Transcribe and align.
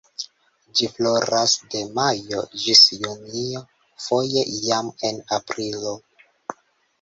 Ĝi 0.77 0.85
floras 0.93 1.51
de 1.73 1.81
majo 1.97 2.39
ĝis 2.61 2.81
junio, 3.03 3.61
foje 4.07 4.45
jam 4.55 4.91
en 5.11 5.21
aprilo. 5.39 5.95